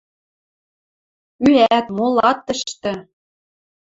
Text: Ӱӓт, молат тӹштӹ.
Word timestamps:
Ӱӓт, 1.49 1.87
молат 1.97 2.37
тӹштӹ. 2.45 2.93